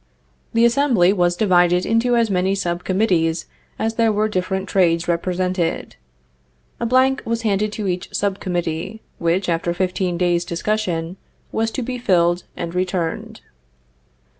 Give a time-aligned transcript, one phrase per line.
[0.55, 3.45] The assembly was divided into as many sub committees
[3.77, 5.95] as there were different trades represented.
[6.79, 11.17] A blank was handed to each sub committee, which, after fifteen days' discussion,
[11.51, 13.41] was to be filled and returned.